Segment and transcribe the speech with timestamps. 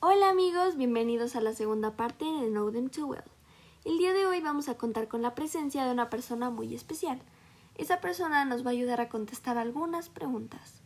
[0.00, 3.24] Hola amigos, bienvenidos a la segunda parte de Know Them Too Well.
[3.84, 7.20] El día de hoy vamos a contar con la presencia de una persona muy especial.
[7.74, 10.82] Esa persona nos va a ayudar a contestar algunas preguntas.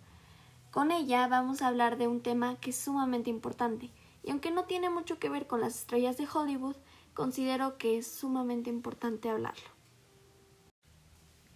[0.70, 3.90] Con ella vamos a hablar de un tema que es sumamente importante
[4.22, 6.76] y aunque no tiene mucho que ver con las estrellas de Hollywood,
[7.12, 9.68] considero que es sumamente importante hablarlo.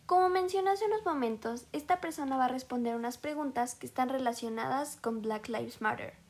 [0.05, 4.97] Como mencioné hace unos momentos, esta persona va a responder unas preguntas que están relacionadas
[4.97, 6.26] con Black Lives Matter,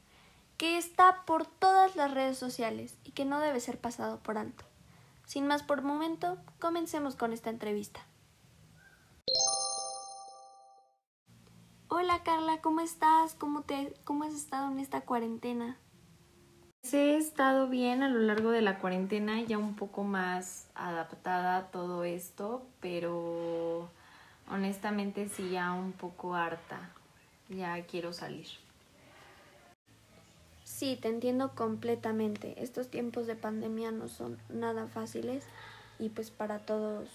[0.56, 4.64] que está por todas las redes sociales y que no debe ser pasado por alto.
[5.26, 8.00] Sin más por momento, comencemos con esta entrevista.
[11.88, 13.34] Hola Carla, ¿cómo estás?
[13.34, 15.76] ¿Cómo, te, ¿Cómo has estado en esta cuarentena?
[16.92, 21.70] He estado bien a lo largo de la cuarentena, ya un poco más adaptada a
[21.70, 23.90] todo esto, pero
[24.48, 26.90] honestamente sí ya un poco harta.
[27.48, 28.46] Ya quiero salir.
[30.76, 32.62] Sí, te entiendo completamente.
[32.62, 35.42] Estos tiempos de pandemia no son nada fáciles
[35.98, 37.08] y pues para todos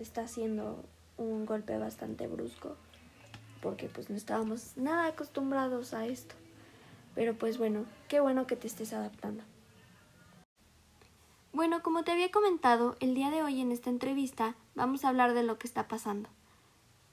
[0.00, 0.84] está siendo
[1.16, 2.76] un golpe bastante brusco
[3.62, 6.34] porque pues no estábamos nada acostumbrados a esto.
[7.14, 9.44] Pero pues bueno, qué bueno que te estés adaptando.
[11.52, 15.34] Bueno, como te había comentado, el día de hoy en esta entrevista vamos a hablar
[15.34, 16.28] de lo que está pasando.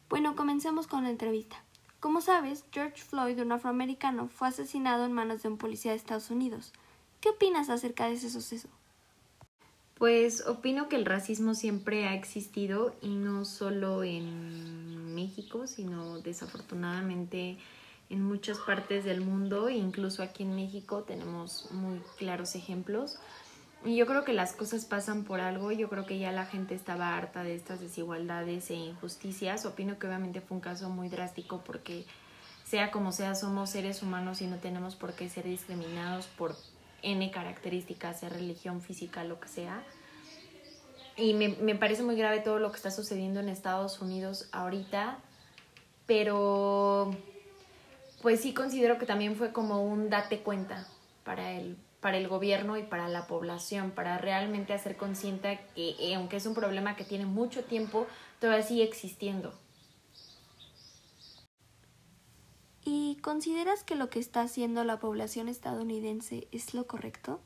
[0.09, 1.63] Bueno, comencemos con la entrevista.
[2.01, 6.31] Como sabes, George Floyd, un afroamericano, fue asesinado en manos de un policía de Estados
[6.31, 6.73] Unidos.
[7.21, 8.67] ¿Qué opinas acerca de ese suceso?
[9.99, 17.59] Pues opino que el racismo siempre ha existido y no solo en México, sino desafortunadamente
[18.09, 23.19] en muchas partes del mundo, incluso aquí en México tenemos muy claros ejemplos.
[23.83, 26.75] Y yo creo que las cosas pasan por algo, yo creo que ya la gente
[26.75, 29.65] estaba harta de estas desigualdades e injusticias.
[29.65, 32.05] Opino que obviamente fue un caso muy drástico porque
[32.63, 36.55] sea como sea, somos seres humanos y no tenemos por qué ser discriminados por
[37.01, 39.83] N características, sea religión, física, lo que sea.
[41.17, 45.17] Y me, me parece muy grave todo lo que está sucediendo en Estados Unidos ahorita,
[46.05, 47.15] pero
[48.21, 50.87] pues sí considero que también fue como un date cuenta
[51.23, 56.15] para el, para el gobierno y para la población, para realmente hacer consciente que eh,
[56.15, 58.07] aunque es un problema que tiene mucho tiempo,
[58.39, 59.53] todavía sigue existiendo.
[62.83, 67.39] ¿Y consideras que lo que está haciendo la población estadounidense es lo correcto?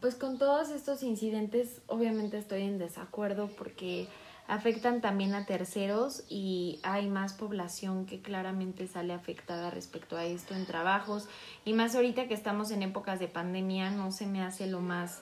[0.00, 4.08] Pues con todos estos incidentes obviamente estoy en desacuerdo porque
[4.48, 10.54] afectan también a terceros y hay más población que claramente sale afectada respecto a esto
[10.54, 11.28] en trabajos.
[11.66, 15.20] Y más ahorita que estamos en épocas de pandemia no se me hace lo más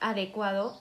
[0.00, 0.80] adecuado.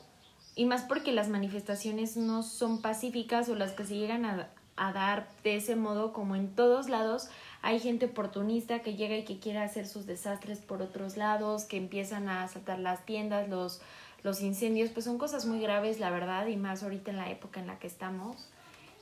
[0.55, 4.47] Y más porque las manifestaciones no son pacíficas o las que se llegan a,
[4.77, 7.29] a dar de ese modo como en todos lados
[7.61, 11.77] hay gente oportunista que llega y que quiere hacer sus desastres por otros lados, que
[11.77, 13.81] empiezan a asaltar las tiendas, los
[14.23, 17.59] los incendios, pues son cosas muy graves, la verdad, y más ahorita en la época
[17.59, 18.49] en la que estamos.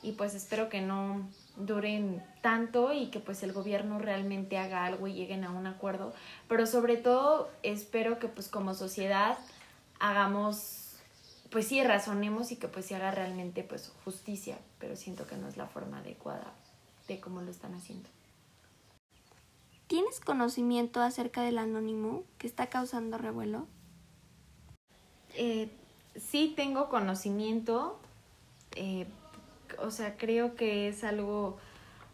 [0.02, 5.08] Y pues espero que no duren tanto y que pues el gobierno realmente haga algo
[5.08, 6.12] y lleguen a un acuerdo.
[6.48, 9.38] Pero sobre todo espero que pues como sociedad
[9.98, 10.85] hagamos,
[11.56, 14.58] pues sí, razonemos y que pues se haga realmente pues justicia.
[14.78, 16.52] Pero siento que no es la forma adecuada
[17.08, 18.10] de cómo lo están haciendo.
[19.86, 23.66] ¿Tienes conocimiento acerca del anónimo que está causando revuelo?
[25.34, 25.70] eh,
[26.14, 27.98] sí tengo conocimiento,
[28.72, 29.06] eh,
[29.78, 31.56] o sea, creo que es algo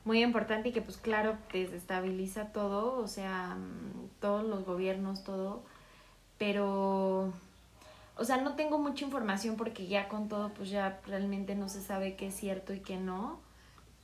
[0.05, 5.65] muy importante y que pues claro desestabiliza todo, o sea, mm, todos los gobiernos, todo,
[6.39, 7.33] pero,
[8.23, 11.83] o sea, no tengo mucha información porque ya con todo pues ya realmente no se
[11.83, 13.41] sabe qué es cierto y qué no,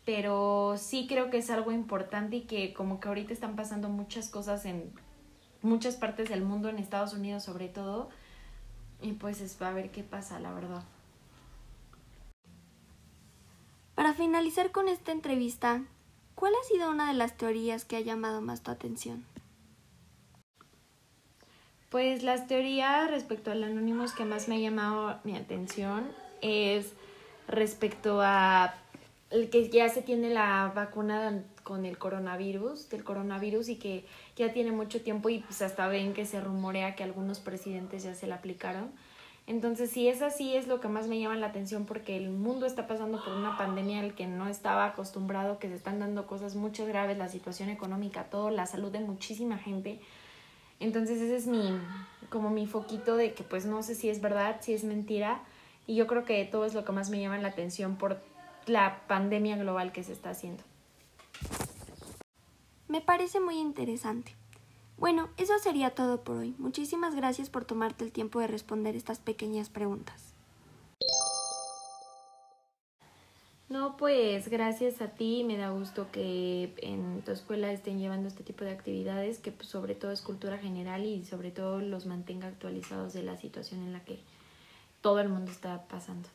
[0.05, 4.29] pero sí creo que es algo importante y que como que ahorita están pasando muchas
[4.29, 4.91] cosas en
[5.63, 8.09] muchas partes del mundo, en Estados Unidos sobre todo,
[9.01, 10.83] y pues es a ver qué pasa, la verdad.
[13.95, 15.83] Para finalizar con esta entrevista,
[16.35, 19.25] ¿cuál ha sido una de las teorías que ha llamado más tu atención?
[21.91, 26.07] Pues las teorías respecto al Anonymous que más me ha llamado mi atención
[26.43, 26.93] es
[27.47, 28.75] respecto a
[29.31, 34.05] el que ya se tiene la vacuna con el coronavirus, del coronavirus y que
[34.37, 38.15] ya tiene mucho tiempo y pues hasta ven que se rumorea que algunos presidentes ya
[38.15, 38.91] se la aplicaron.
[39.47, 42.67] Entonces, si es así, es lo que más me llama la atención porque el mundo
[42.67, 46.55] está pasando por una pandemia al que no estaba acostumbrado, que se están dando cosas
[46.55, 50.01] mucho graves, la situación económica, todo, la salud de muchísima gente.
[50.81, 51.79] Entonces, ese es mi,
[52.31, 55.43] como mi foquito de que pues no sé si es verdad, si es mentira.
[55.87, 58.21] Y yo creo que todo es lo que más me llama la atención por
[58.67, 60.63] la pandemia global que se está haciendo.
[62.89, 64.35] Me parece muy interesante.
[64.99, 66.55] Bueno, eso sería todo por hoy.
[66.59, 70.35] Muchísimas gracias por tomarte el tiempo de responder estas pequeñas preguntas.
[73.69, 78.43] No, pues gracias a ti, me da gusto que en tu escuela estén llevando este
[78.43, 82.49] tipo de actividades, que pues, sobre todo es cultura general y sobre todo los mantenga
[82.49, 84.21] actualizados de la situación en la que
[85.03, 86.31] todo el mundo está pasando.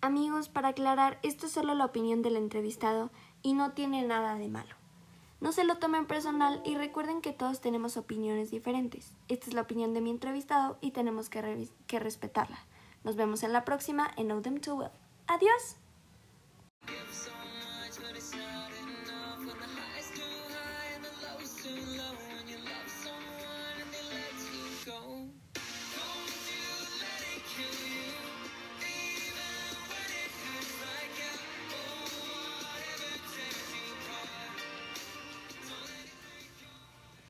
[0.00, 3.10] Amigos, para aclarar, esto es solo la opinión del entrevistado
[3.40, 4.74] y no tiene nada de malo.
[5.40, 9.12] No se lo tomen personal y recuerden que todos tenemos opiniones diferentes.
[9.28, 12.58] Esta es la opinión de mi entrevistado y tenemos que, que respetarla.
[13.06, 14.90] Nos vemos en la próxima en Them Too Well.
[15.28, 15.76] Adiós.